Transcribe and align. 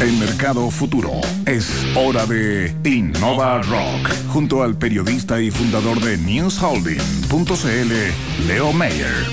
En 0.00 0.16
Mercado 0.20 0.70
Futuro 0.70 1.10
es 1.44 1.68
hora 1.96 2.24
de 2.24 2.72
Innova 2.84 3.60
Rock, 3.62 4.08
junto 4.28 4.62
al 4.62 4.78
periodista 4.78 5.40
y 5.40 5.50
fundador 5.50 6.00
de 6.00 6.16
NewsHolding.cl, 6.18 8.46
Leo 8.46 8.72
Mayer. 8.72 9.26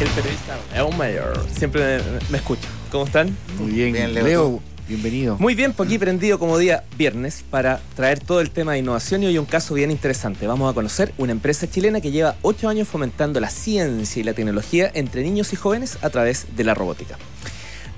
El 0.00 0.08
periodista 0.08 0.56
Leo 0.72 0.90
Mayer 0.92 1.24
siempre 1.54 1.98
me, 1.98 2.02
me 2.30 2.38
escucha. 2.38 2.66
¿Cómo 2.90 3.04
están? 3.04 3.36
Muy 3.58 3.72
bien, 3.72 3.92
Bien, 3.92 4.14
Leo, 4.14 4.24
Leo, 4.24 4.62
bienvenido. 4.88 5.36
Muy 5.38 5.54
bien, 5.54 5.74
por 5.74 5.86
aquí 5.86 5.98
prendido 5.98 6.38
como 6.38 6.56
día 6.56 6.84
viernes 6.96 7.44
para 7.50 7.82
traer 7.96 8.20
todo 8.20 8.40
el 8.40 8.50
tema 8.50 8.72
de 8.72 8.78
innovación 8.78 9.24
y 9.24 9.26
hoy 9.26 9.36
un 9.36 9.44
caso 9.44 9.74
bien 9.74 9.90
interesante. 9.90 10.46
Vamos 10.46 10.70
a 10.70 10.74
conocer 10.74 11.12
una 11.18 11.32
empresa 11.32 11.68
chilena 11.68 12.00
que 12.00 12.10
lleva 12.10 12.36
ocho 12.40 12.70
años 12.70 12.88
fomentando 12.88 13.40
la 13.40 13.50
ciencia 13.50 14.20
y 14.20 14.24
la 14.24 14.32
tecnología 14.32 14.90
entre 14.94 15.22
niños 15.22 15.52
y 15.52 15.56
jóvenes 15.56 15.98
a 16.00 16.08
través 16.08 16.46
de 16.56 16.64
la 16.64 16.72
robótica. 16.72 17.18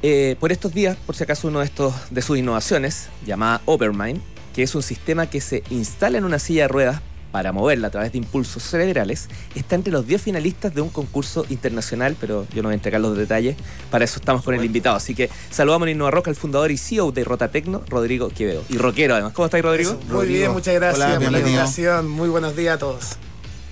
Eh, 0.02 0.36
por 0.38 0.52
estos 0.52 0.72
días, 0.72 0.96
por 1.06 1.16
si 1.16 1.24
acaso, 1.24 1.48
uno 1.48 1.58
de, 1.60 1.64
estos, 1.64 1.92
de 2.10 2.22
sus 2.22 2.38
innovaciones, 2.38 3.08
llamada 3.26 3.60
Overmind, 3.64 4.20
que 4.54 4.62
es 4.62 4.74
un 4.74 4.82
sistema 4.82 5.28
que 5.28 5.40
se 5.40 5.62
instala 5.70 6.18
en 6.18 6.24
una 6.24 6.38
silla 6.38 6.62
de 6.62 6.68
ruedas 6.68 7.00
para 7.32 7.52
moverla 7.52 7.88
a 7.88 7.90
través 7.90 8.12
de 8.12 8.18
impulsos 8.18 8.62
cerebrales, 8.62 9.28
está 9.54 9.74
entre 9.74 9.92
los 9.92 10.06
10 10.06 10.22
finalistas 10.22 10.74
de 10.74 10.80
un 10.80 10.88
concurso 10.88 11.44
internacional, 11.50 12.16
pero 12.18 12.46
yo 12.54 12.62
no 12.62 12.68
voy 12.68 12.72
a 12.72 12.76
entregar 12.76 13.00
los 13.02 13.16
detalles, 13.18 13.56
para 13.90 14.04
eso 14.04 14.18
estamos 14.18 14.42
con 14.42 14.54
el 14.54 14.64
invitado. 14.64 14.96
Así 14.96 15.14
que 15.14 15.28
saludamos 15.50 15.88
en 15.88 15.96
Innova 15.96 16.10
Rock 16.10 16.28
al 16.28 16.36
fundador 16.36 16.70
y 16.70 16.78
CEO 16.78 17.12
de 17.12 17.24
Rotatecno, 17.24 17.82
Rodrigo 17.88 18.28
Quevedo. 18.30 18.62
Y 18.70 18.78
rockero 18.78 19.14
además. 19.14 19.32
¿Cómo 19.34 19.46
estáis, 19.46 19.62
Rodrigo? 19.64 19.92
Muy 19.94 20.08
Rodrigo. 20.10 20.38
bien, 20.38 20.52
muchas 20.52 20.74
gracias 20.74 20.96
Hola, 21.04 21.14
por 21.14 21.22
la 21.24 21.28
bienvenido. 21.30 21.48
invitación. 21.60 22.08
Muy 22.08 22.28
buenos 22.30 22.56
días 22.56 22.76
a 22.76 22.78
todos. 22.78 23.16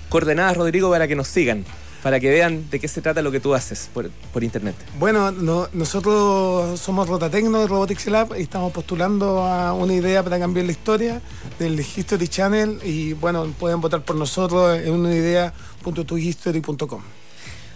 Coordenadas, 0.09 0.55
Rodrigo, 0.55 0.89
para 0.91 1.07
que 1.07 1.15
nos 1.15 1.27
sigan, 1.27 1.65
para 2.03 2.19
que 2.19 2.29
vean 2.29 2.69
de 2.69 2.79
qué 2.79 2.87
se 2.87 3.01
trata 3.01 3.21
lo 3.21 3.31
que 3.31 3.39
tú 3.39 3.53
haces 3.55 3.89
por, 3.93 4.09
por 4.33 4.43
internet. 4.43 4.75
Bueno, 4.99 5.31
no- 5.31 5.67
nosotros 5.73 6.79
somos 6.79 7.07
Rotatecno 7.09 7.59
de 7.59 7.67
Robotics 7.67 8.07
Lab 8.07 8.35
y 8.37 8.43
estamos 8.43 8.71
postulando 8.71 9.41
a 9.43 9.73
una 9.73 9.93
idea 9.93 10.23
para 10.23 10.39
cambiar 10.39 10.65
la 10.65 10.71
historia 10.71 11.21
del 11.59 11.79
History 11.79 12.27
Channel 12.27 12.79
y 12.83 13.13
bueno, 13.13 13.45
pueden 13.59 13.81
votar 13.81 14.03
por 14.03 14.15
nosotros 14.15 14.77
en 14.79 14.91
una 14.93 15.13
idea.tuhistory.com. 15.13 17.01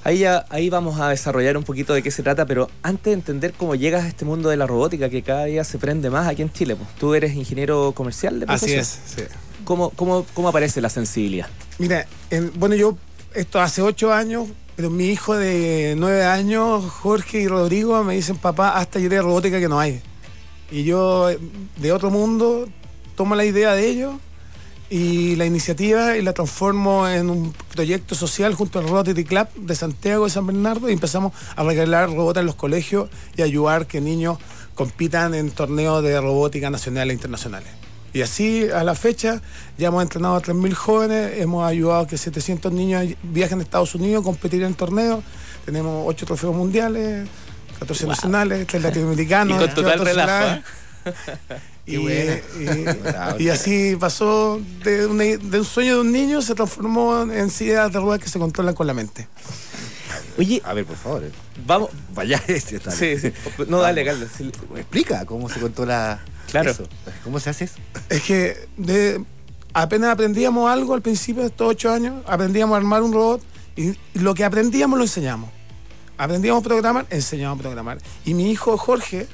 Ahí, 0.04 0.20
ya- 0.20 0.46
ahí 0.50 0.70
vamos 0.70 1.00
a 1.00 1.10
desarrollar 1.10 1.56
un 1.58 1.64
poquito 1.64 1.94
de 1.94 2.02
qué 2.02 2.10
se 2.10 2.24
trata, 2.24 2.46
pero 2.48 2.70
antes 2.82 3.06
de 3.06 3.14
entender 3.14 3.54
cómo 3.54 3.76
llegas 3.76 4.04
a 4.04 4.08
este 4.08 4.26
mundo 4.26 4.50
de 4.50 4.58
la 4.58 4.66
robótica 4.66 5.10
que 5.10 5.22
cada 5.22 5.46
día 5.46 5.64
se 5.64 5.78
prende 5.78 6.10
más 6.10 6.28
aquí 6.28 6.42
en 6.42 6.52
Chile, 6.52 6.76
pues, 6.76 6.90
tú 7.00 7.14
eres 7.14 7.36
ingeniero 7.36 7.92
comercial 7.92 8.40
de 8.40 8.46
Así 8.48 8.66
profesión. 8.66 8.80
es, 8.82 9.00
sí. 9.16 9.22
¿Cómo, 9.64 9.92
cómo, 9.92 10.26
¿Cómo 10.34 10.50
aparece 10.50 10.82
la 10.82 10.90
sensibilidad? 10.90 11.46
Mira, 11.78 12.08
en- 12.32 12.52
bueno, 12.60 12.74
yo 12.74 12.98
esto 13.34 13.62
hace 13.62 13.82
ocho 13.82 14.14
años, 14.14 14.48
pero 14.76 14.90
mi 14.90 15.08
hijo 15.08 15.36
de 15.36 15.96
nueve 15.98 16.24
años, 16.24 16.84
Jorge 16.86 17.42
y 17.42 17.48
Rodrigo, 17.48 18.04
me 18.04 18.16
dicen, 18.16 18.38
papá, 18.38 18.78
hasta 18.78 19.00
idea 19.00 19.20
de 19.20 19.22
robótica 19.22 19.60
que 19.60 19.70
no 19.70 19.80
hay. 19.80 20.02
Y 20.72 20.84
yo, 20.84 21.30
de 21.78 21.92
otro 21.92 22.10
mundo, 22.10 22.68
tomo 23.16 23.36
la 23.36 23.46
idea 23.46 23.74
de 23.74 23.88
ellos 23.88 24.16
y 24.90 25.36
la 25.38 25.46
iniciativa 25.46 26.18
y 26.18 26.22
la 26.22 26.34
transformo 26.34 27.08
en 27.08 27.30
un 27.30 27.54
proyecto 27.74 28.14
social 28.14 28.54
junto 28.56 28.80
al 28.80 28.90
Rotary 28.90 29.24
Club 29.24 29.48
de 29.56 29.76
Santiago 29.76 30.26
de 30.26 30.32
San 30.32 30.46
Bernardo 30.46 30.90
y 30.90 30.94
empezamos 30.94 31.34
a 31.56 31.64
regalar 31.64 32.10
robotas 32.10 32.42
en 32.42 32.48
los 32.48 32.56
colegios 32.56 33.10
y 33.38 33.42
ayudar 33.42 33.88
que 33.88 34.02
niños 34.02 34.38
compitan 34.76 35.34
en 35.34 35.52
torneos 35.52 36.04
de 36.04 36.20
robótica 36.20 36.70
nacionales 36.70 37.12
e 37.12 37.16
internacionales. 37.16 37.81
Y 38.14 38.22
así, 38.22 38.68
a 38.70 38.84
la 38.84 38.94
fecha, 38.96 39.42
ya 39.78 39.88
hemos 39.88 40.04
entrenado 40.04 40.36
a 40.36 40.42
3.000 40.42 40.74
jóvenes, 40.74 41.40
hemos 41.40 41.66
ayudado 41.66 42.02
a 42.02 42.08
que 42.08 42.18
700 42.18 42.72
niños 42.74 43.06
viajen 43.24 43.60
a 43.60 43.64
Estados 43.64 43.96
Unidos 43.96 44.22
a 44.22 44.26
competir 44.26 44.64
en 44.64 44.74
torneos, 44.74 45.24
tenemos 45.66 46.04
8 46.08 46.26
trofeos 46.26 46.54
mundiales, 46.56 47.28
14 47.80 48.08
nacionales, 48.08 48.68
3 48.68 48.84
latinoamericanos. 48.84 49.56
Y 49.56 49.66
con 49.66 49.74
total 49.76 49.94
ocho 50.02 50.04
relajo. 50.04 50.62
Qué 51.86 51.94
Y, 51.94 51.98
buena. 51.98 52.36
y- 53.40 53.44
y 53.46 53.50
así 53.50 53.96
pasó 54.00 54.62
de, 54.84 55.08
una- 55.08 55.24
de 55.24 55.60
un 55.60 55.66
sueño 55.66 55.96
de 55.96 56.02
un 56.02 56.12
niño, 56.12 56.42
se 56.42 56.54
transformó 56.54 57.22
en 57.24 57.50
sillas 57.50 57.92
de 57.92 58.00
ruedas 58.00 58.22
que 58.24 58.30
se 58.30 58.38
controlan 58.40 58.76
con 58.76 58.86
la 58.88 58.94
mente. 58.94 59.28
Oye, 60.38 60.62
A 60.64 60.74
ver, 60.74 60.86
por 60.86 60.96
favor. 60.98 61.24
eh. 61.24 61.32
vamos. 61.66 61.90
Vaya 62.14 62.42
este 62.48 62.76
está. 62.76 62.92
Sí, 62.92 63.18
sí. 63.18 63.32
No, 63.68 63.80
dale, 63.80 64.06
Carlos. 64.06 64.30
Explica 64.76 65.26
cómo 65.26 65.50
se 65.50 65.60
controla 65.60 66.20
Claro. 66.52 66.72
eso. 66.72 66.88
¿Cómo 67.24 67.40
se 67.40 67.50
hace 67.50 67.66
eso? 67.66 67.76
Es 68.10 68.22
que 68.24 68.56
de, 68.78 69.24
apenas 69.74 70.12
aprendíamos 70.12 70.70
algo 70.70 70.94
al 70.94 71.02
principio 71.02 71.42
de 71.44 71.48
estos 71.50 71.68
ocho 71.68 71.92
años, 71.92 72.24
aprendíamos 72.28 72.74
a 72.76 72.78
armar 72.78 73.02
un 73.04 73.14
robot 73.14 73.42
y, 73.76 73.94
lo 74.14 74.34
que 74.34 74.44
aprendíamos 74.44 74.98
lo 74.98 75.06
enseñamos. 75.06 75.50
Aprendíamos 76.18 76.62
a 76.62 76.64
programar, 76.68 77.06
enseñamos 77.10 77.58
a 77.58 77.62
programar. 77.62 77.98
Y 78.26 78.34
mi 78.34 78.52
hijo 78.52 78.78
Jorge, 78.78 79.28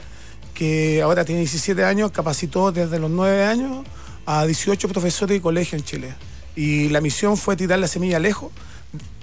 que 0.54 1.02
ahora 1.02 1.26
tiene 1.26 1.42
17 1.42 1.84
años, 1.84 2.12
capacitó 2.12 2.72
desde 2.72 2.98
los 3.00 3.12
9 3.12 3.44
años 3.46 3.86
a 4.26 4.46
18 4.46 4.88
profesores 4.88 5.38
de 5.38 5.42
colegio 5.42 5.78
en 5.78 5.84
Chile. 5.84 6.14
Y 6.56 6.90
la 6.90 7.02
misión 7.02 7.36
fue 7.38 7.56
tirar 7.56 7.80
la 7.80 7.88
semilla 7.88 8.20
lejos. 8.20 8.52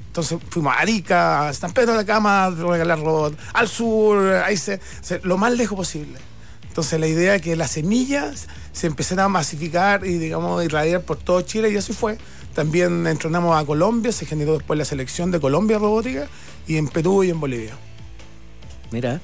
Entonces 0.06 0.38
fuimos 0.50 0.72
a 0.76 0.78
Arica, 0.80 1.48
a 1.48 1.52
San 1.54 1.72
Pedro 1.72 1.92
de 1.92 1.98
la 1.98 2.04
Cama, 2.04 2.44
a 2.44 2.50
regalar 2.50 3.00
robots, 3.00 3.36
al 3.52 3.66
sur, 3.68 4.24
ahí 4.44 4.56
se, 4.56 4.78
se- 5.00 5.20
lo 5.24 5.36
más 5.36 5.52
lejos 5.52 5.76
posible. 5.76 6.18
Entonces 6.74 6.98
la 6.98 7.06
idea 7.06 7.36
es 7.36 7.40
que 7.40 7.54
las 7.54 7.70
semillas 7.70 8.48
se 8.72 8.88
empezaran 8.88 9.26
a 9.26 9.28
masificar 9.28 10.04
y 10.04 10.18
digamos 10.18 10.64
irradiar 10.64 11.02
por 11.02 11.16
todo 11.16 11.40
Chile 11.42 11.70
y 11.70 11.76
así 11.76 11.92
fue. 11.92 12.18
También 12.52 13.06
entrenamos 13.06 13.56
a 13.56 13.64
Colombia, 13.64 14.10
se 14.10 14.26
generó 14.26 14.54
después 14.54 14.76
la 14.76 14.84
selección 14.84 15.30
de 15.30 15.38
Colombia 15.38 15.78
robótica 15.78 16.26
y 16.66 16.76
en 16.76 16.88
Perú 16.88 17.22
y 17.22 17.30
en 17.30 17.38
Bolivia. 17.38 17.76
Mira. 18.90 19.20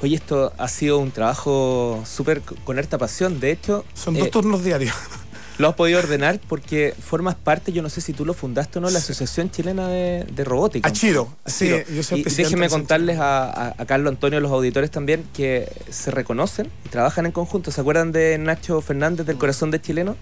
Oye, 0.00 0.16
esto 0.16 0.54
ha 0.56 0.66
sido 0.66 0.96
un 0.96 1.10
trabajo 1.10 2.02
súper 2.06 2.40
con 2.40 2.78
harta 2.78 2.96
pasión. 2.96 3.38
De 3.38 3.50
hecho, 3.50 3.84
Son 3.92 4.16
eh, 4.16 4.20
dos 4.20 4.30
turnos 4.30 4.64
diarios. 4.64 4.94
lo 5.58 5.68
has 5.68 5.74
podido 5.74 6.00
ordenar 6.00 6.40
porque 6.48 6.94
formas 6.98 7.34
parte, 7.36 7.72
yo 7.72 7.80
no 7.82 7.88
sé 7.88 8.00
si 8.00 8.12
tú 8.12 8.24
lo 8.24 8.34
fundaste 8.34 8.78
o 8.78 8.82
no, 8.82 8.90
la 8.90 8.98
Asociación 8.98 9.50
Chilena 9.50 9.88
de, 9.88 10.24
de 10.24 10.44
Robótica. 10.44 10.88
A 10.88 10.92
Chiro, 10.92 11.28
sí, 11.46 11.70
yo 11.94 12.02
soy 12.02 12.20
y 12.20 12.24
déjenme 12.24 12.68
contarles 12.68 13.18
a, 13.20 13.44
a- 13.68 13.74
a 13.78 13.86
Carlos 13.86 14.10
Antonio, 14.10 14.40
los 14.40 14.50
auditores 14.50 14.90
también, 14.90 15.24
que 15.32 15.70
se 15.90 16.10
reconocen 16.10 16.70
y 16.84 16.88
trabajan 16.88 17.26
en 17.26 17.32
conjunto. 17.32 17.70
¿Se 17.70 17.80
acuerdan 17.80 18.10
de 18.12 18.36
Nacho 18.38 18.80
Fernández 18.80 19.26
del 19.26 19.38
Corazón 19.38 19.70
de 19.70 19.80
Chileno? 19.80 20.16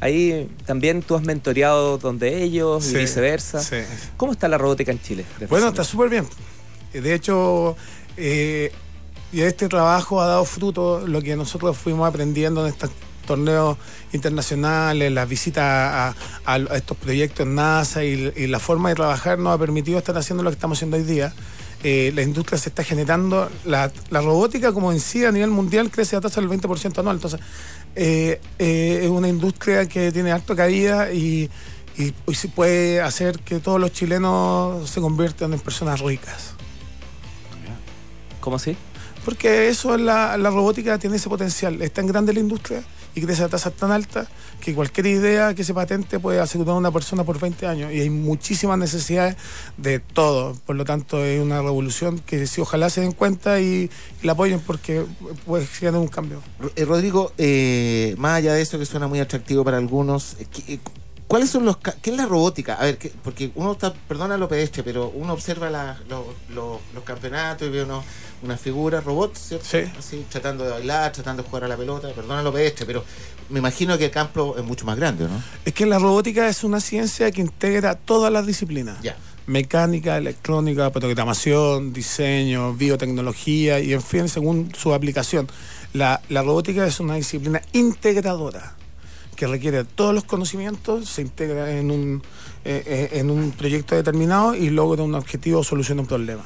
Ahí 0.00 0.48
también 0.66 1.00
tú 1.02 1.14
has 1.16 1.22
mentoreado 1.22 1.96
donde 1.98 2.42
ellos 2.42 2.90
y 2.92 2.96
viceversa. 2.96 3.60
sí. 3.60 3.76
¿Cómo 4.16 4.32
está 4.32 4.46
la 4.48 4.58
robótica 4.58 4.92
en 4.92 5.00
Chile? 5.00 5.24
Bueno, 5.48 5.68
está 5.68 5.84
súper 5.84 6.10
bien. 6.10 6.26
De 6.92 7.14
hecho, 7.14 7.76
eh, 8.16 8.72
y 9.32 9.40
este 9.40 9.68
trabajo 9.68 10.20
ha 10.20 10.26
dado 10.26 10.44
fruto 10.44 11.06
lo 11.06 11.20
que 11.22 11.34
nosotros 11.36 11.76
fuimos 11.76 12.08
aprendiendo 12.08 12.66
en 12.66 12.72
estos 12.72 12.90
torneos 13.26 13.76
internacionales, 14.12 15.12
las 15.12 15.28
visitas 15.28 15.62
a, 15.64 16.08
a- 16.08 16.54
a 16.54 16.76
estos 16.76 16.96
proyectos 16.96 17.46
en 17.46 17.54
NASA 17.56 18.04
y, 18.04 18.32
y 18.36 18.46
la 18.46 18.58
forma 18.60 18.88
de 18.90 18.94
trabajar 18.94 19.38
nos 19.38 19.54
ha 19.54 19.58
permitido 19.58 19.98
estar 19.98 20.16
haciendo 20.16 20.42
lo 20.42 20.50
que 20.50 20.54
estamos 20.54 20.78
haciendo 20.78 20.96
hoy 20.96 21.02
día. 21.02 21.34
Eh, 21.82 22.10
la 22.14 22.22
industria 22.22 22.58
se 22.58 22.70
está 22.70 22.82
generando, 22.82 23.50
la, 23.64 23.92
la 24.10 24.20
robótica 24.22 24.72
como 24.72 24.92
en 24.92 25.00
sí 25.00 25.24
a 25.24 25.30
nivel 25.30 25.50
mundial 25.50 25.90
crece 25.90 26.16
a 26.16 26.20
tasa 26.20 26.40
del 26.40 26.48
20% 26.50 26.98
anual. 26.98 27.16
Entonces, 27.16 27.38
eh, 27.94 28.40
eh, 28.58 29.00
es 29.04 29.10
una 29.10 29.28
industria 29.28 29.86
que 29.86 30.10
tiene 30.10 30.32
alta 30.32 30.56
cabida 30.56 31.12
y, 31.12 31.50
y, 31.98 32.14
y 32.26 32.34
se 32.34 32.48
puede 32.48 33.00
hacer 33.02 33.38
que 33.40 33.58
todos 33.60 33.78
los 33.80 33.92
chilenos 33.92 34.88
se 34.88 35.00
conviertan 35.00 35.52
en 35.52 35.60
personas 35.60 36.00
ricas. 36.00 36.54
¿Cómo 38.40 38.56
así? 38.56 38.76
Porque 39.24 39.68
eso 39.68 39.94
es 39.94 40.00
la, 40.00 40.36
la 40.36 40.50
robótica 40.50 40.98
tiene 40.98 41.16
ese 41.16 41.28
potencial. 41.28 41.82
Es 41.82 41.92
tan 41.92 42.06
grande 42.06 42.32
la 42.32 42.40
industria 42.40 42.82
y 43.16 43.22
crece 43.22 43.42
a 43.42 43.48
tasas 43.48 43.72
tan 43.72 43.90
altas 43.92 44.28
que 44.60 44.74
cualquier 44.74 45.06
idea 45.06 45.54
que 45.54 45.64
se 45.64 45.72
patente 45.72 46.20
puede 46.20 46.38
asegurar 46.38 46.74
a 46.74 46.78
una 46.78 46.90
persona 46.90 47.24
por 47.24 47.40
20 47.40 47.66
años. 47.66 47.90
Y 47.90 48.00
hay 48.02 48.10
muchísimas 48.10 48.78
necesidades 48.78 49.36
de 49.78 50.00
todo. 50.00 50.54
Por 50.66 50.76
lo 50.76 50.84
tanto, 50.84 51.24
es 51.24 51.42
una 51.42 51.62
revolución 51.62 52.18
que 52.18 52.46
si 52.46 52.60
ojalá 52.60 52.90
se 52.90 53.00
den 53.00 53.12
cuenta 53.12 53.58
y, 53.58 53.90
la 54.22 54.32
apoyen 54.32 54.60
porque 54.60 55.02
puede 55.46 55.66
generar 55.66 55.98
un 55.98 56.08
cambio. 56.08 56.42
Eh, 56.76 56.84
Rodrigo, 56.84 57.32
eh, 57.38 58.14
más 58.18 58.34
allá 58.36 58.52
de 58.52 58.60
eso 58.60 58.78
que 58.78 58.84
suena 58.84 59.08
muy 59.08 59.18
atractivo 59.18 59.64
para 59.64 59.78
algunos, 59.78 60.36
eh, 60.38 60.46
¿qué- 60.52 60.74
eh, 60.74 60.78
¿cuáles 61.26 61.50
son 61.50 61.64
los... 61.64 61.76
¿Qué 61.78 62.10
es 62.10 62.16
la 62.16 62.26
robótica? 62.26 62.74
A 62.74 62.84
ver, 62.84 62.98
¿qué- 62.98 63.12
porque 63.22 63.50
uno 63.54 63.72
está, 63.72 63.92
perdona 63.92 64.36
lo 64.36 64.48
pedestre, 64.48 64.82
pero 64.82 65.08
uno 65.14 65.32
observa 65.32 65.70
la- 65.70 65.98
lo- 66.08 66.34
lo- 66.50 66.80
los 66.94 67.04
campeonatos 67.04 67.66
y 67.68 67.70
ve 67.70 67.82
uno, 67.82 68.02
una 68.42 68.56
figura 68.56 69.00
robot, 69.00 69.36
¿cierto? 69.36 69.66
Sí. 69.68 69.78
Así, 69.98 70.26
tratando 70.30 70.64
de 70.64 70.70
bailar, 70.70 71.12
tratando 71.12 71.42
de 71.42 71.48
jugar 71.48 71.64
a 71.64 71.68
la 71.68 71.76
pelota, 71.76 72.08
perdona 72.14 72.42
lo 72.42 72.52
pedestre, 72.52 72.86
pero 72.86 73.04
me 73.48 73.58
imagino 73.60 73.96
que 73.98 74.06
el 74.06 74.10
campo 74.10 74.56
es 74.58 74.64
mucho 74.64 74.84
más 74.86 74.96
grande, 74.96 75.24
¿no? 75.24 75.42
Es 75.64 75.72
que 75.72 75.86
la 75.86 75.98
robótica 75.98 76.48
es 76.48 76.64
una 76.64 76.80
ciencia 76.80 77.30
que 77.30 77.40
integra 77.40 77.94
todas 77.94 78.32
las 78.32 78.46
disciplinas. 78.46 79.00
Ya. 79.02 79.16
Mecánica, 79.46 80.16
electrónica, 80.16 80.90
programación, 80.90 81.92
diseño, 81.92 82.74
biotecnología 82.74 83.78
y 83.78 83.92
en 83.92 84.02
fin, 84.02 84.28
según 84.28 84.72
su 84.76 84.92
aplicación. 84.92 85.48
La, 85.92 86.20
la 86.28 86.42
robótica 86.42 86.84
es 86.84 86.98
una 86.98 87.14
disciplina 87.14 87.62
integradora 87.72 88.74
que 89.36 89.46
requiere 89.46 89.84
todos 89.84 90.14
los 90.14 90.24
conocimientos, 90.24 91.08
se 91.08 91.22
integra 91.22 91.70
en 91.70 91.90
un, 91.90 92.22
eh, 92.64 92.82
eh, 93.12 93.18
en 93.20 93.30
un 93.30 93.52
proyecto 93.52 93.94
determinado 93.94 94.54
y 94.54 94.70
logra 94.70 95.02
un 95.02 95.14
objetivo 95.14 95.60
o 95.60 95.64
soluciona 95.64 96.00
un 96.00 96.06
problema. 96.08 96.42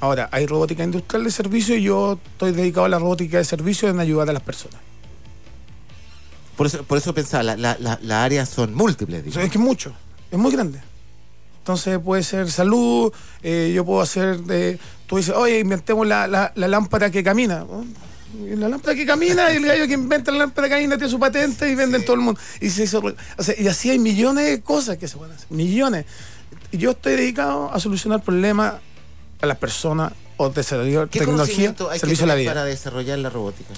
Ahora, 0.00 0.28
hay 0.32 0.46
robótica 0.46 0.82
industrial 0.82 1.24
de 1.24 1.30
servicio 1.30 1.76
y 1.76 1.82
yo 1.82 2.18
estoy 2.32 2.52
dedicado 2.52 2.86
a 2.86 2.88
la 2.88 2.98
robótica 2.98 3.36
de 3.36 3.44
servicio 3.44 3.88
en 3.90 4.00
ayudar 4.00 4.30
a 4.30 4.32
las 4.32 4.42
personas. 4.42 4.80
Por 6.56 6.66
eso, 6.66 6.82
por 6.84 6.98
eso 6.98 7.12
pensaba, 7.14 7.42
la- 7.42 7.56
la- 7.56 7.76
la- 7.80 7.98
las 8.02 8.18
áreas 8.24 8.48
son 8.48 8.74
múltiples. 8.74 9.24
Digamos. 9.24 9.44
es 9.44 9.50
que 9.50 9.58
es 9.58 9.64
mucho, 9.64 9.92
es 10.30 10.38
muy 10.38 10.52
grande. 10.52 10.80
Entonces 11.58 11.98
puede 11.98 12.22
ser 12.22 12.50
salud, 12.50 13.12
eh, 13.42 13.72
yo 13.74 13.84
puedo 13.84 14.00
hacer 14.00 14.40
de. 14.40 14.78
Tú 15.06 15.16
dices, 15.18 15.34
oye, 15.34 15.58
inventemos 15.60 16.06
la, 16.06 16.26
la- 16.26 16.52
la 16.54 16.68
lámpara 16.68 17.10
que 17.10 17.22
camina. 17.22 17.60
¿no? 17.60 17.84
La 18.56 18.68
lámpara 18.68 18.94
que 18.94 19.04
camina, 19.06 19.52
y 19.52 19.56
el 19.56 19.66
gallo 19.66 19.86
que 19.86 19.94
inventa 19.94 20.30
la 20.30 20.38
lámpara 20.38 20.68
que 20.68 20.74
camina 20.74 20.96
tiene 20.96 21.10
su 21.10 21.18
patente 21.18 21.68
y 21.70 21.74
vende 21.74 21.98
en 21.98 22.04
todo 22.04 22.14
el 22.14 22.20
mundo. 22.22 22.40
Y, 22.60 22.70
se 22.70 22.84
hizo- 22.84 23.02
o 23.36 23.42
sea, 23.42 23.54
y 23.58 23.66
así 23.66 23.90
hay 23.90 23.98
millones 23.98 24.46
de 24.46 24.60
cosas 24.60 24.98
que 24.98 25.08
se 25.08 25.16
pueden 25.16 25.34
hacer, 25.34 25.46
millones. 25.50 26.06
Y 26.70 26.78
yo 26.78 26.92
estoy 26.92 27.16
dedicado 27.16 27.72
a 27.72 27.80
solucionar 27.80 28.22
problemas 28.22 28.74
a 29.40 29.46
las 29.46 29.56
personas 29.58 30.12
o 30.36 30.48
desarrollar 30.50 31.08
¿Qué 31.08 31.18
tecnología, 31.20 31.74
que 31.74 31.98
servicio 31.98 32.24
a 32.24 32.28
la 32.28 32.34
vida. 32.36 32.50
para 32.52 32.64
desarrollar 32.64 33.18
la 33.18 33.30
robótica? 33.30 33.74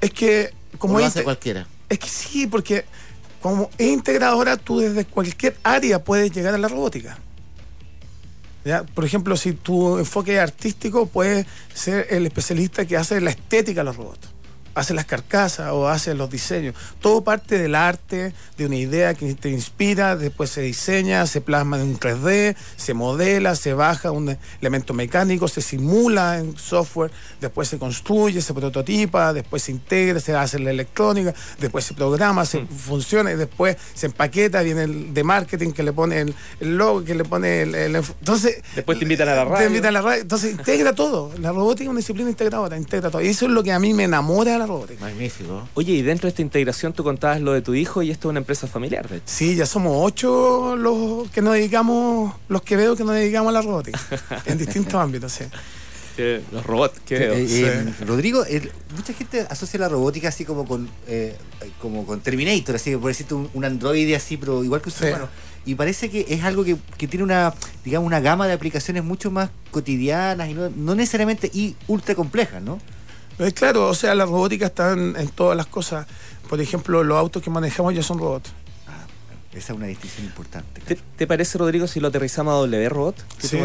Es 0.00 0.10
que, 0.12 0.52
como 0.78 0.92
Como 0.94 0.98
lo 1.00 1.06
hace 1.06 1.24
cualquiera. 1.24 1.66
es 1.88 1.98
que 1.98 2.08
sí, 2.08 2.46
porque 2.46 2.84
como 3.42 3.70
es 3.78 3.88
integradora, 3.88 4.56
tú 4.56 4.78
desde 4.80 5.04
cualquier 5.04 5.56
área 5.62 6.02
puedes 6.04 6.30
llegar 6.32 6.54
a 6.54 6.58
la 6.58 6.68
robótica. 6.68 7.18
¿Ya? 8.66 8.82
Por 8.82 9.04
ejemplo, 9.04 9.36
si 9.36 9.52
tu 9.52 9.96
enfoque 9.96 10.34
es 10.34 10.40
artístico, 10.40 11.06
puedes 11.06 11.46
ser 11.72 12.08
el 12.10 12.26
especialista 12.26 12.84
que 12.84 12.96
hace 12.96 13.20
la 13.20 13.30
estética 13.30 13.82
de 13.82 13.84
los 13.84 13.96
robots. 13.96 14.28
Hace 14.76 14.94
las 14.94 15.06
carcasas 15.06 15.72
o 15.72 15.88
hace 15.88 16.14
los 16.14 16.30
diseños. 16.30 16.74
Todo 17.00 17.24
parte 17.24 17.58
del 17.58 17.74
arte, 17.74 18.32
de 18.56 18.66
una 18.66 18.76
idea 18.76 19.14
que 19.14 19.34
te 19.34 19.48
inspira, 19.50 20.14
después 20.16 20.50
se 20.50 20.60
diseña, 20.60 21.26
se 21.26 21.40
plasma 21.40 21.76
en 21.80 21.82
un 21.88 21.98
3D, 21.98 22.54
se 22.76 22.94
modela, 22.94 23.56
se 23.56 23.72
baja 23.72 24.10
un 24.12 24.36
elemento 24.60 24.94
mecánico, 24.94 25.48
se 25.48 25.62
simula 25.62 26.38
en 26.38 26.56
software, 26.56 27.10
después 27.40 27.68
se 27.68 27.78
construye, 27.78 28.40
se 28.42 28.54
prototipa, 28.54 29.32
después 29.32 29.62
se 29.64 29.72
integra, 29.72 30.20
se 30.20 30.34
hace 30.34 30.58
la 30.58 30.70
electrónica, 30.70 31.34
después 31.58 31.84
se 31.84 31.94
programa, 31.94 32.44
se 32.44 32.64
funciona 32.66 33.32
y 33.32 33.36
después 33.36 33.76
se 33.94 34.06
empaqueta, 34.06 34.60
viene 34.62 34.82
el 34.84 35.14
de 35.14 35.24
marketing 35.24 35.72
que 35.72 35.82
le 35.82 35.92
pone 35.94 36.20
el, 36.20 36.34
el 36.60 36.76
logo, 36.76 37.02
que 37.02 37.14
le 37.14 37.24
pone 37.24 37.62
el, 37.62 37.74
el- 37.74 37.96
entonces 37.96 38.62
Después 38.74 38.98
te 38.98 39.04
invitan 39.04 39.28
a 39.30 39.34
la 39.34 39.44
te 39.44 39.50
radio. 39.50 39.66
invitan 39.68 39.88
a 39.88 39.92
la 39.92 40.02
radio. 40.02 40.22
Entonces 40.22 40.50
integra 40.52 40.92
todo. 40.94 41.32
La 41.40 41.50
robótica 41.52 41.84
es 41.84 41.88
una 41.90 41.98
disciplina 41.98 42.28
integradora, 42.28 42.76
integra 42.76 43.10
todo. 43.10 43.22
Y 43.22 43.28
eso 43.28 43.46
es 43.46 43.50
lo 43.52 43.62
que 43.62 43.72
a 43.72 43.78
mí 43.78 43.94
me 43.94 44.04
enamora 44.04 44.52
de 44.52 44.58
la 44.58 44.65
robótica. 44.66 45.00
Magnífico. 45.00 45.68
Oye, 45.74 45.92
y 45.94 46.02
dentro 46.02 46.26
de 46.26 46.30
esta 46.30 46.42
integración 46.42 46.92
tú 46.92 47.02
contabas 47.04 47.40
lo 47.40 47.52
de 47.52 47.62
tu 47.62 47.74
hijo 47.74 48.02
y 48.02 48.10
esto 48.10 48.28
es 48.28 48.30
una 48.30 48.40
empresa 48.40 48.66
familiar, 48.66 49.08
de 49.08 49.16
hecho. 49.16 49.24
Sí, 49.26 49.54
ya 49.56 49.66
somos 49.66 49.92
ocho 49.96 50.76
los 50.76 51.28
que 51.30 51.42
nos 51.42 51.54
dedicamos, 51.54 52.34
los 52.48 52.62
que 52.62 52.76
veo 52.76 52.96
que 52.96 53.04
nos 53.04 53.14
dedicamos 53.14 53.50
a 53.50 53.52
la 53.52 53.62
robótica, 53.62 54.00
en 54.46 54.58
distintos 54.58 54.94
ámbitos, 54.94 55.32
sí. 55.32 55.44
Que 56.16 56.40
los 56.50 56.64
robots, 56.64 56.98
que 57.04 57.18
veo. 57.18 57.34
Eh, 57.36 57.92
Rodrigo, 58.06 58.44
el- 58.46 58.72
mucha 58.96 59.12
gente 59.12 59.46
asocia 59.50 59.78
la 59.78 59.88
robótica 59.90 60.28
así 60.28 60.46
como 60.46 60.64
con 60.66 60.88
eh, 61.06 61.36
como 61.80 62.06
con 62.06 62.20
Terminator, 62.20 62.76
así 62.76 62.90
que 62.90 62.96
por 62.98 63.08
decirte 63.08 63.34
un, 63.34 63.50
un 63.52 63.64
androide 63.66 64.16
así, 64.16 64.38
pero 64.38 64.64
igual 64.64 64.80
que 64.80 64.88
un 64.88 64.94
ser 64.94 65.08
Sí. 65.08 65.12
humano. 65.14 65.28
Y 65.66 65.74
parece 65.74 66.08
que 66.08 66.24
es 66.28 66.44
algo 66.44 66.64
que, 66.64 66.76
que 66.96 67.08
tiene 67.08 67.24
una, 67.24 67.52
digamos, 67.84 68.06
una 68.06 68.20
gama 68.20 68.46
de 68.46 68.52
aplicaciones 68.54 69.02
mucho 69.04 69.30
más 69.32 69.50
cotidianas 69.72 70.48
y 70.48 70.54
no, 70.54 70.70
no 70.70 70.94
necesariamente 70.94 71.50
y 71.52 71.74
ultra 71.88 72.14
complejas, 72.14 72.62
¿no? 72.62 72.78
Eh, 73.38 73.52
claro, 73.52 73.88
o 73.88 73.94
sea, 73.94 74.14
la 74.14 74.24
robótica 74.24 74.66
está 74.66 74.92
en, 74.92 75.14
en 75.16 75.28
todas 75.28 75.56
las 75.56 75.66
cosas. 75.66 76.06
Por 76.48 76.60
ejemplo, 76.60 77.02
los 77.02 77.18
autos 77.18 77.42
que 77.42 77.50
manejamos 77.50 77.94
ya 77.94 78.02
son 78.02 78.18
robots. 78.18 78.50
Ah, 78.86 79.04
esa 79.52 79.72
es 79.72 79.76
una 79.76 79.86
distinción 79.86 80.26
importante. 80.26 80.80
¿Te, 80.80 80.94
te 80.94 81.26
parece, 81.26 81.58
Rodrigo, 81.58 81.86
si 81.86 82.00
lo 82.00 82.08
aterrizamos 82.08 82.54
a 82.54 82.56
W 82.58 82.88
Robot? 82.88 83.16
Que 83.38 83.48
Sí. 83.48 83.58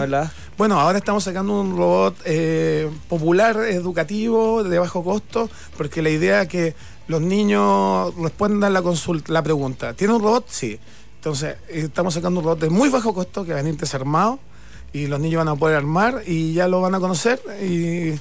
Bueno, 0.58 0.80
ahora 0.80 0.98
estamos 0.98 1.24
sacando 1.24 1.62
un 1.62 1.78
robot 1.78 2.18
eh, 2.26 2.90
popular, 3.08 3.58
educativo, 3.58 4.64
de 4.64 4.80
bajo 4.80 5.04
costo, 5.04 5.50
porque 5.78 6.02
la 6.02 6.10
idea 6.10 6.44
es 6.44 6.48
que 6.48 6.76
los 7.08 7.22
niños 7.22 8.14
respondan 8.16 8.74
la 8.74 8.82
consulta, 8.82 9.32
la 9.32 9.44
pregunta. 9.44 9.94
¿Tiene 9.94 10.14
un 10.14 10.22
robot? 10.22 10.46
Sí. 10.50 10.80
Entonces, 11.16 11.58
eh, 11.70 11.84
estamos 11.86 12.14
sacando 12.14 12.40
un 12.40 12.46
robot 12.46 12.60
de 12.62 12.70
muy 12.70 12.90
bajo 12.90 13.14
costo 13.14 13.46
que 13.46 13.54
va 13.54 13.60
a 13.60 13.62
venir 13.62 13.80
desarmado 13.80 14.40
y 14.92 15.08
los 15.08 15.20
niños 15.20 15.46
van 15.46 15.50
a 15.50 15.56
poder 15.56 15.78
armar 15.78 16.24
y 16.26 16.54
ya 16.54 16.68
lo 16.68 16.82
van 16.82 16.96
a 16.96 17.00
conocer 17.00 17.40
y, 17.62 18.20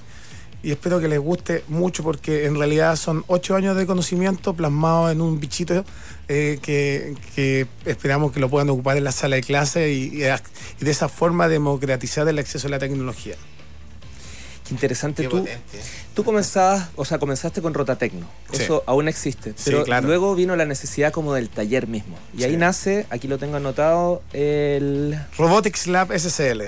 y 0.63 0.71
espero 0.73 1.01
que 1.01 1.09
les 1.09 1.19
guste 1.19 1.65
mucho 1.69 2.03
porque 2.03 2.45
en 2.47 2.57
realidad 2.59 2.97
son 2.97 3.25
ocho 3.29 3.57
años 3.57 3.77
de 3.77 3.87
conocimiento 3.87 4.53
plasmados 4.55 5.11
en 5.13 5.21
un 5.23 5.41
bichito 5.41 5.85
eh, 6.29 6.59
que, 6.63 7.15
que 7.35 7.67
esperamos 7.87 8.33
que 8.33 8.41
lo 8.41 8.49
puedan 8.51 8.69
ocupar 8.71 8.97
en 8.97 9.05
la 9.05 9.13
sala 9.13 9.37
de 9.37 9.43
clase 9.43 9.91
y, 9.93 10.15
y 10.15 10.25
a- 10.25 10.43
y 10.81 10.85
de 10.85 10.91
esa 10.91 11.09
forma 11.09 11.49
democratizar 11.49 12.29
el 12.29 12.39
acceso 12.39 12.67
a 12.69 12.71
la 12.71 12.79
tecnología. 12.79 13.37
Qué 14.69 14.75
interesante. 14.75 15.23
Qué 15.23 15.29
tú, 15.29 15.39
potente. 15.39 15.81
tú 16.15 16.23
comenzabas, 16.25 16.91
o 16.95 17.05
sea, 17.05 17.19
comenzaste 17.19 17.61
con 17.61 17.75
Rotatecno. 17.75 18.29
Sí. 18.53 18.63
Eso 18.63 18.85
aún 18.87 19.09
existe. 19.09 19.51
Sí, 19.57 19.63
Pero 19.65 19.83
claro. 19.85 20.07
luego 20.07 20.35
vino 20.37 20.55
la 20.57 20.65
necesidad 20.65 21.11
como 21.13 21.35
del 21.35 21.49
taller 21.49 21.89
mismo. 21.89 22.17
Y 22.37 22.45
ahí 22.45 22.53
Sí. 22.53 22.57
nace, 22.57 23.07
aquí 23.11 23.27
lo 23.27 23.39
tengo 23.39 23.57
anotado, 23.57 24.23
el... 24.33 25.19
Robotics 25.39 25.87
Lab 25.89 26.13
SCL. 26.17 26.63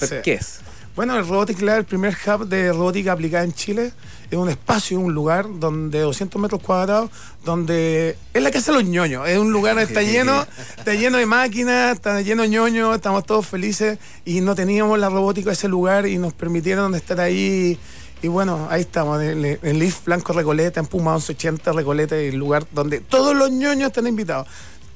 ¿Pero 0.00 0.16
Sí. 0.16 0.16
¿Qué 0.22 0.34
es? 0.34 0.58
Bueno, 0.96 1.18
el 1.18 1.28
Robotics 1.28 1.60
Lab, 1.60 1.80
el 1.80 1.84
primer 1.84 2.16
hub 2.26 2.48
de 2.48 2.72
robótica 2.72 3.12
aplicada 3.12 3.44
en 3.44 3.52
Chile, 3.52 3.92
es 4.30 4.38
un 4.38 4.48
espacio, 4.48 4.98
un 4.98 5.12
lugar 5.12 5.46
donde 5.60 6.00
200 6.00 6.40
metros 6.40 6.62
cuadrados, 6.62 7.10
donde 7.44 8.16
es 8.32 8.42
la 8.42 8.50
casa 8.50 8.72
de 8.72 8.78
los 8.78 8.88
ñoños. 8.88 9.28
Es 9.28 9.36
un 9.36 9.52
lugar 9.52 9.78
está 9.78 10.02
lleno, 10.02 10.46
está 10.78 10.94
lleno 10.94 11.18
de 11.18 11.26
máquinas, 11.26 11.96
está 11.96 12.22
lleno 12.22 12.44
de 12.44 12.48
ñoños, 12.48 12.96
estamos 12.96 13.26
todos 13.26 13.46
felices 13.46 13.98
y 14.24 14.40
no 14.40 14.54
teníamos 14.54 14.98
la 14.98 15.10
robótica 15.10 15.52
ese 15.52 15.68
lugar 15.68 16.06
y 16.06 16.16
nos 16.16 16.32
permitieron 16.32 16.94
estar 16.94 17.20
ahí. 17.20 17.78
Y 18.22 18.28
bueno, 18.28 18.66
ahí 18.70 18.80
estamos, 18.80 19.22
en 19.22 19.44
el, 19.44 19.78
Leaf 19.78 20.02
Blanco 20.06 20.32
Recoleta, 20.32 20.80
en 20.80 20.86
Puma 20.86 21.12
1180 21.12 21.72
Recoleta, 21.72 22.16
el 22.16 22.36
lugar 22.36 22.66
donde 22.72 23.00
todos 23.00 23.36
los 23.36 23.50
ñoños 23.50 23.88
están 23.88 24.06
invitados. 24.06 24.48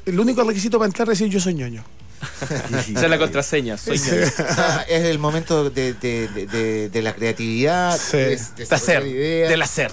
El 0.06 0.18
único 0.18 0.42
requisito 0.44 0.78
para 0.78 0.86
entrar 0.86 1.10
es 1.10 1.18
decir 1.18 1.30
yo 1.30 1.40
soy 1.40 1.52
ñoño. 1.52 1.84
Esa 2.88 3.04
es 3.04 3.10
la 3.10 3.18
contraseña. 3.18 3.76
Soy 3.76 3.98
yo. 3.98 4.04
O 4.04 4.54
sea, 4.54 4.84
es 4.88 5.04
el 5.04 5.18
momento 5.18 5.70
de, 5.70 5.94
de- 5.94 6.28
de- 6.28 6.46
de- 6.46 6.88
de 6.90 7.02
la 7.02 7.14
creatividad, 7.14 7.98
Sí, 7.98 8.16
de, 8.16 8.38
hacer, 8.70 9.06
ideas. 9.06 9.48
del 9.50 9.62
hacer. 9.62 9.90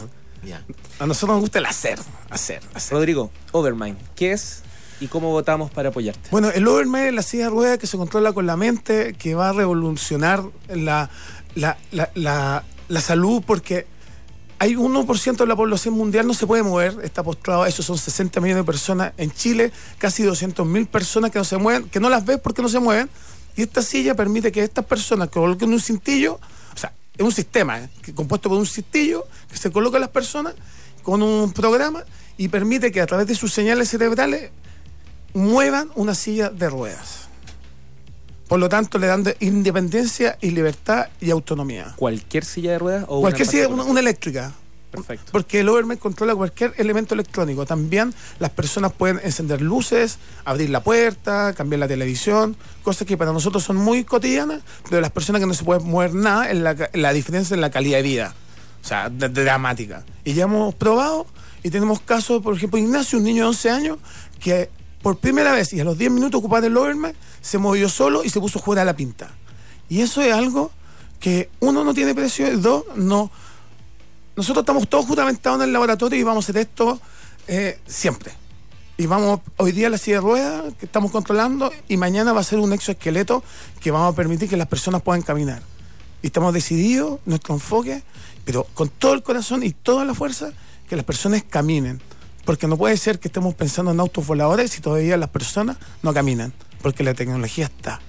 A 1.00 1.06
nosotros 1.06 1.36
nos 1.36 1.42
gusta 1.42 1.60
el 1.60 1.66
hacer, 1.66 2.00
hacer, 2.30 2.62
hacer. 2.74 2.94
Rodrigo, 2.94 3.32
Overmind, 3.52 3.98
¿qué 4.16 4.32
es 4.32 4.62
y 5.02 5.08
cómo 5.08 5.30
votamos 5.32 5.70
para 5.72 5.90
apoyarte? 5.90 6.30
Bueno, 6.32 6.50
el 6.50 6.66
Overmind 6.68 7.08
es 7.08 7.14
la 7.14 7.22
silla 7.22 7.46
de 7.46 7.50
ruedas 7.50 7.78
que 7.80 7.88
se 7.88 7.98
controla 7.98 8.32
con 8.34 8.46
la 8.46 8.56
mente, 8.56 9.14
que 9.14 9.36
va 9.36 9.50
a 9.50 9.54
revolucionar 9.54 10.44
la, 10.70 11.10
la, 11.56 11.78
la, 11.92 12.10
la- 12.16 12.64
la 12.88 13.02
salud 13.02 13.44
porque 13.46 13.88
hay 14.60 14.76
1% 14.76 15.38
de 15.38 15.46
la 15.46 15.56
población 15.56 15.94
mundial 15.94 16.26
no 16.26 16.34
se 16.34 16.48
puede 16.48 16.64
mover, 16.64 16.98
está 17.04 17.24
postrado, 17.24 17.66
eso 17.66 17.84
son 17.84 17.98
60 17.98 18.42
millones 18.42 18.64
de 18.64 18.66
personas. 18.66 19.14
En 19.18 19.32
Chile, 19.32 19.72
casi 19.98 20.24
200 20.24 20.66
mil 20.66 20.88
personas 20.88 21.32
que 21.32 21.38
no 21.38 21.46
se 21.46 21.58
mueven, 21.58 21.90
que 21.90 22.00
no 22.00 22.10
las 22.10 22.26
ves 22.26 22.40
porque 22.40 22.62
no 22.62 22.70
se 22.70 22.80
mueven. 22.80 23.10
Y 23.56 23.64
esta 23.64 23.82
silla 23.82 24.16
permite 24.16 24.52
que 24.52 24.64
estas 24.64 24.86
personas 24.86 25.30
que 25.30 25.40
coloquen 25.40 25.72
un 25.72 25.80
cintillo, 25.80 26.40
o 26.74 26.78
sea, 26.78 26.94
es 27.16 27.24
un 27.24 27.32
sistema 27.32 27.80
¿eh? 27.80 27.90
compuesto 28.16 28.50
por 28.50 28.58
un 28.58 28.66
cintillo 28.66 29.26
que 29.50 29.58
se 29.58 29.72
coloca 29.72 29.98
a 29.98 30.00
las 30.00 30.10
personas 30.10 30.54
con 31.04 31.22
un 31.22 31.52
programa 31.54 32.04
y 32.38 32.48
permite 32.50 32.92
que 32.92 33.02
a 33.02 33.08
través 33.08 33.28
de 33.28 33.36
sus 33.36 33.54
señales 33.54 33.90
cerebrales 33.90 34.52
muevan 35.34 35.90
una 35.96 36.16
silla 36.16 36.50
de 36.50 36.70
ruedas. 36.70 37.17
Por 38.48 38.60
lo 38.60 38.70
tanto, 38.70 38.98
le 38.98 39.08
dan 39.08 39.24
de- 39.24 39.36
independencia 39.40 40.38
y 40.42 40.52
libertad 40.52 41.08
y 41.20 41.32
autonomía. 41.32 41.94
¿Cualquier 41.98 42.46
silla 42.46 42.72
de 42.72 42.80
ruedas 42.80 43.06
o 43.08 43.22
Cualquier 43.22 43.48
una 43.48 43.52
silla, 43.52 43.68
una, 43.68 43.84
una 43.84 44.00
eléctrica. 44.00 44.54
Perfecto. 44.90 45.34
Porque 45.34 45.60
el 45.60 45.68
Overmind 45.70 46.00
controla 46.00 46.34
cualquier 46.34 46.74
elemento 46.78 47.14
electrónico. 47.14 47.66
También 47.66 48.14
las 48.40 48.50
personas 48.52 48.94
pueden 48.94 49.20
encender 49.22 49.62
luces, 49.62 50.18
abrir 50.46 50.70
la 50.70 50.82
puerta, 50.82 51.54
cambiar 51.54 51.80
la 51.82 51.90
televisión, 51.90 52.56
cosas 52.84 53.06
que 53.06 53.18
para 53.18 53.34
nosotros 53.34 53.64
son 53.64 53.76
muy 53.76 54.06
cotidianas, 54.06 54.62
pero 54.90 55.02
las 55.02 55.12
personas 55.12 55.42
que 55.42 55.46
no 55.46 55.54
se 55.54 55.66
pueden 55.66 55.86
mover 55.90 56.14
nada, 56.14 56.50
es 56.50 56.58
la, 56.58 56.90
la 56.94 57.12
diferencia 57.12 57.54
en 57.54 57.60
la 57.62 57.70
calidad 57.70 57.98
de 57.98 58.04
vida. 58.04 58.34
O 58.82 58.88
sea, 58.88 59.10
dramática. 59.10 60.06
Y 60.24 60.34
ya 60.34 60.44
hemos 60.46 60.74
probado 60.74 61.28
y 61.64 61.70
tenemos 61.70 62.00
casos, 62.00 62.42
por 62.42 62.56
ejemplo, 62.56 62.80
Ignacio, 62.80 63.18
un 63.20 63.26
niño 63.26 63.44
de 63.44 63.50
11 63.50 63.70
años, 63.70 63.98
que 64.40 64.70
por 65.02 65.18
primera 65.18 65.52
vez 65.52 65.74
y 65.74 65.80
a 65.80 65.84
los 65.84 65.98
10 65.98 66.12
minutos 66.12 66.40
ocupar 66.40 66.64
el 66.66 66.76
Overmind, 66.76 67.16
se 67.42 67.58
movió 67.58 67.90
solo 67.90 68.24
y 68.24 68.30
se 68.30 68.40
puso 68.40 68.60
a 68.60 68.62
jugar 68.62 68.80
a 68.80 68.86
la 68.86 68.96
pinta. 68.96 69.32
Y 69.90 70.02
eso 70.02 70.22
es 70.22 70.34
algo 70.34 70.72
que, 71.20 71.50
uno, 71.60 71.84
no 71.84 71.94
tiene 71.94 72.14
precio, 72.14 72.52
y 72.52 72.58
dos, 72.58 72.84
no 72.96 73.32
nosotros 74.38 74.62
estamos 74.62 74.88
todos 74.88 75.08
juramentados 75.08 75.60
en 75.60 75.64
el 75.64 75.74
laboratorio 75.74 76.20
y 76.20 76.24
vamos 76.24 76.46
a 76.46 76.52
hacer 76.52 76.62
esto 76.62 77.02
eh, 77.48 77.80
siempre. 77.88 78.32
Y 78.96 79.08
vamos, 79.08 79.42
hoy 79.58 79.72
día 79.72 79.90
la 79.90 79.98
silla 79.98 80.18
de 80.18 80.22
ruedas 80.22 80.74
que 80.80 80.86
estamos 80.86 81.12
controlando 81.12 81.72
y 81.88 81.98
mañana 81.98 82.34
va 82.34 82.42
a 82.42 82.44
ser 82.44 82.60
un 82.60 82.72
exoesqueleto 82.72 83.44
que 83.80 83.90
vamos 83.90 84.14
a 84.14 84.16
permitir 84.16 84.48
que 84.48 84.56
las 84.56 84.68
personas 84.68 85.02
puedan 85.02 85.24
caminar. 85.24 85.64
Y 86.22 86.28
estamos 86.28 86.54
decididos, 86.54 87.20
nuestro 87.26 87.56
enfoque, 87.56 88.04
pero 88.46 88.68
con 88.76 88.90
todo 88.90 89.14
el 89.14 89.24
corazón 89.24 89.64
y 89.64 89.72
toda 89.72 90.06
la 90.06 90.14
fuerza, 90.14 90.52
que 90.88 90.96
las 90.96 91.06
personas 91.06 91.44
caminen. 91.44 92.00
Porque 92.48 92.66
no 92.66 92.78
puede 92.78 92.96
ser 92.96 93.20
que 93.20 93.28
estemos 93.28 93.56
pensando 93.56 93.92
en 93.92 94.00
autos 94.00 94.26
voladores 94.26 94.72
si 94.72 94.80
todavía 94.80 95.18
las 95.18 95.30
personas 95.30 95.76
no 96.02 96.14
caminan, 96.14 96.54
porque 96.82 97.04
la 97.04 97.14
tecnología 97.14 97.66
está. 97.66 98.00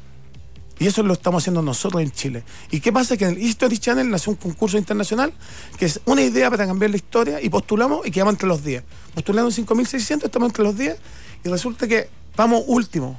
Y 0.78 0.86
eso 0.86 1.02
lo 1.02 1.14
estamos 1.14 1.42
haciendo 1.42 1.60
nosotros 1.60 2.00
en 2.00 2.12
Chile. 2.12 2.44
¿Y 2.70 2.78
qué 2.78 2.92
pasa? 2.92 3.16
Que 3.16 3.24
en 3.24 3.30
el 3.32 3.42
History 3.42 3.78
Channel 3.78 4.08
nació 4.08 4.30
un 4.30 4.36
concurso 4.36 4.78
internacional 4.78 5.32
que 5.76 5.86
es 5.86 6.00
una 6.04 6.22
idea 6.22 6.48
para 6.52 6.68
cambiar 6.68 6.92
la 6.92 6.98
historia 6.98 7.42
y 7.42 7.48
postulamos 7.48 8.06
y 8.06 8.12
quedamos 8.12 8.34
entre 8.34 8.46
los 8.46 8.62
10. 8.62 8.84
Postulando 9.12 9.50
5.600, 9.50 10.26
estamos 10.26 10.50
entre 10.50 10.62
los 10.62 10.78
10 10.78 10.96
y 11.42 11.48
resulta 11.48 11.88
que 11.88 12.08
vamos 12.36 12.62
último. 12.68 13.18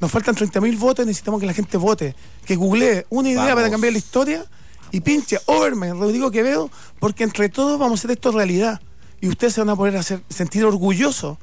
Nos 0.00 0.10
faltan 0.10 0.36
30.000 0.36 0.78
votos 0.78 1.04
y 1.04 1.06
necesitamos 1.06 1.40
que 1.40 1.46
la 1.46 1.54
gente 1.54 1.78
vote. 1.78 2.14
Que 2.44 2.56
googlee 2.56 3.06
una 3.08 3.30
idea 3.30 3.40
Vamos. 3.40 3.54
para 3.54 3.70
cambiar 3.70 3.94
la 3.94 3.98
historia 3.98 4.44
y 4.90 5.00
pinche 5.00 5.38
Overman, 5.46 5.98
Rodrigo 5.98 6.30
Quevedo, 6.30 6.70
porque 6.98 7.24
entre 7.24 7.48
todos 7.48 7.78
vamos 7.78 8.00
a 8.00 8.02
hacer 8.02 8.10
esto 8.10 8.32
realidad. 8.32 8.82
Y 9.20 9.28
ustedes 9.28 9.54
se 9.54 9.60
van 9.60 9.70
a 9.70 9.76
poder 9.76 9.96
hacer, 9.96 10.22
sentir 10.28 10.64
orgullosos 10.64 11.38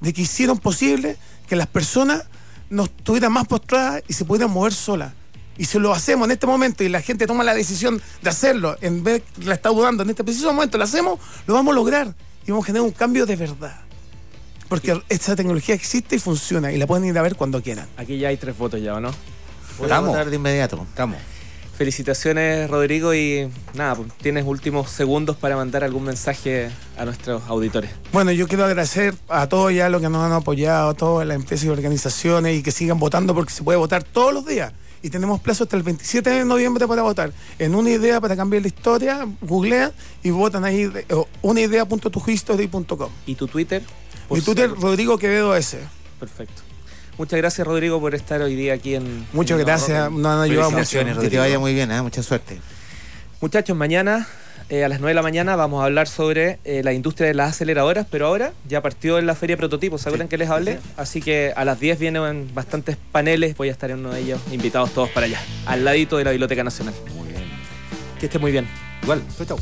de 0.00 0.12
que 0.12 0.22
hicieron 0.22 0.58
posible 0.58 1.16
que 1.48 1.56
las 1.56 1.66
personas 1.66 2.24
no 2.68 2.84
estuvieran 2.84 3.32
más 3.32 3.46
postradas 3.46 4.02
y 4.08 4.12
se 4.12 4.24
pudieran 4.24 4.50
mover 4.50 4.74
solas. 4.74 5.12
Y 5.58 5.64
si 5.64 5.78
lo 5.78 5.92
hacemos 5.94 6.26
en 6.26 6.32
este 6.32 6.46
momento 6.46 6.84
y 6.84 6.88
la 6.90 7.00
gente 7.00 7.26
toma 7.26 7.42
la 7.42 7.54
decisión 7.54 8.02
de 8.20 8.28
hacerlo, 8.30 8.76
en 8.82 9.02
vez 9.02 9.22
de 9.38 9.46
la 9.46 9.54
está 9.54 9.70
dudando 9.70 10.02
en 10.02 10.10
este 10.10 10.22
preciso 10.22 10.52
momento, 10.52 10.76
lo 10.76 10.84
hacemos, 10.84 11.18
lo 11.46 11.54
vamos 11.54 11.72
a 11.72 11.74
lograr 11.76 12.14
y 12.46 12.50
vamos 12.50 12.64
a 12.64 12.66
generar 12.66 12.84
un 12.86 12.92
cambio 12.92 13.24
de 13.24 13.36
verdad. 13.36 13.80
Porque 14.68 15.00
esta 15.08 15.34
tecnología 15.36 15.74
existe 15.74 16.16
y 16.16 16.18
funciona 16.18 16.72
y 16.72 16.76
la 16.76 16.86
pueden 16.86 17.06
ir 17.06 17.16
a 17.16 17.22
ver 17.22 17.36
cuando 17.36 17.62
quieran. 17.62 17.86
Aquí 17.96 18.18
ya 18.18 18.28
hay 18.28 18.36
tres 18.36 18.58
votos 18.58 18.82
ya, 18.82 18.94
¿o 18.94 19.00
no? 19.00 19.10
Voy 19.78 19.84
a 19.84 19.84
Estamos. 19.84 20.08
votar 20.10 20.28
de 20.28 20.36
inmediato. 20.36 20.84
Estamos. 20.90 21.16
Felicitaciones, 21.76 22.70
Rodrigo, 22.70 23.14
y 23.14 23.48
nada, 23.74 23.96
pues, 23.96 24.08
tienes 24.22 24.44
últimos 24.46 24.90
segundos 24.90 25.36
para 25.36 25.56
mandar 25.56 25.84
algún 25.84 26.04
mensaje 26.04 26.70
a 26.96 27.04
nuestros 27.04 27.42
auditores. 27.48 27.90
Bueno, 28.12 28.32
yo 28.32 28.48
quiero 28.48 28.64
agradecer 28.64 29.14
a 29.28 29.46
todos 29.46 29.72
ya 29.74 29.88
los 29.90 30.00
que 30.00 30.08
nos 30.08 30.22
han 30.24 30.32
apoyado, 30.32 30.88
a 30.90 30.94
todas 30.94 31.26
las 31.26 31.36
empresas 31.36 31.66
y 31.66 31.68
organizaciones 31.68 32.56
y 32.58 32.62
que 32.62 32.70
sigan 32.72 32.98
votando 32.98 33.34
porque 33.34 33.52
se 33.52 33.62
puede 33.62 33.78
votar 33.78 34.02
todos 34.04 34.32
los 34.32 34.46
días. 34.46 34.72
Y 35.02 35.10
tenemos 35.10 35.38
plazo 35.40 35.64
hasta 35.64 35.76
el 35.76 35.82
27 35.82 36.30
de 36.30 36.44
noviembre 36.46 36.88
para 36.88 37.02
votar. 37.02 37.30
En 37.58 37.74
una 37.74 37.90
idea 37.90 38.20
para 38.20 38.34
cambiar 38.34 38.62
la 38.62 38.68
historia, 38.68 39.28
googlean 39.42 39.92
y 40.22 40.30
votan 40.30 40.64
ahí 40.64 40.90
unaidea.tuhistory.com. 41.42 43.10
¿Y 43.26 43.34
tu 43.34 43.46
Twitter? 43.46 43.82
Mi 44.30 44.40
Twitter, 44.40 44.70
ser- 44.70 44.80
Rodrigo 44.80 45.18
Quevedo 45.18 45.54
S. 45.54 45.78
Perfecto. 46.18 46.62
Muchas 47.18 47.38
gracias, 47.38 47.66
Rodrigo, 47.66 48.00
por 48.00 48.14
estar 48.14 48.40
hoy 48.42 48.54
día 48.54 48.74
aquí 48.74 48.94
en. 48.94 49.26
Muchas 49.32 49.58
en 49.58 49.66
gracias, 49.66 50.10
nos 50.10 50.26
han 50.26 50.40
ayudado 50.42 50.70
mucho. 50.70 50.98
Que 51.20 51.30
te 51.30 51.38
vaya 51.38 51.58
muy 51.58 51.74
bien, 51.74 51.90
¿eh? 51.90 52.02
mucha 52.02 52.22
suerte. 52.22 52.60
Muchachos, 53.40 53.76
mañana 53.76 54.26
eh, 54.68 54.84
a 54.84 54.88
las 54.88 54.98
9 54.98 55.10
de 55.10 55.14
la 55.14 55.22
mañana 55.22 55.54
vamos 55.54 55.80
a 55.80 55.84
hablar 55.84 56.08
sobre 56.08 56.58
eh, 56.64 56.82
la 56.82 56.92
industria 56.92 57.28
de 57.28 57.34
las 57.34 57.50
aceleradoras, 57.50 58.04
pero 58.10 58.26
ahora 58.26 58.52
ya 58.66 58.82
partió 58.82 59.18
en 59.18 59.26
la 59.26 59.36
feria 59.36 59.56
prototipo, 59.56 59.96
¿se 59.96 60.08
acuerdan 60.08 60.26
que 60.26 60.36
les 60.38 60.50
hablé? 60.50 60.80
Así 60.96 61.22
que 61.22 61.52
a 61.54 61.64
las 61.64 61.78
10 61.78 62.00
vienen 62.00 62.50
bastantes 62.52 62.96
paneles, 63.12 63.56
voy 63.56 63.68
a 63.68 63.72
estar 63.72 63.92
en 63.92 64.00
uno 64.00 64.10
de 64.10 64.22
ellos, 64.22 64.40
invitados 64.50 64.90
todos 64.90 65.08
para 65.10 65.26
allá, 65.26 65.40
al 65.66 65.84
ladito 65.84 66.16
de 66.16 66.24
la 66.24 66.32
Biblioteca 66.32 66.64
Nacional. 66.64 66.94
Muy 67.14 67.28
bien. 67.28 67.44
Que 68.18 68.26
esté 68.26 68.40
muy 68.40 68.50
bien. 68.50 68.66
Igual. 69.04 69.22
Chau, 69.36 69.46
chau. 69.46 69.58